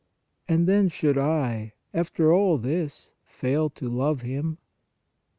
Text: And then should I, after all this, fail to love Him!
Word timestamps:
And 0.47 0.65
then 0.67 0.89
should 0.89 1.15
I, 1.15 1.73
after 1.93 2.33
all 2.33 2.57
this, 2.57 3.13
fail 3.23 3.69
to 3.69 3.87
love 3.87 4.21
Him! 4.21 4.57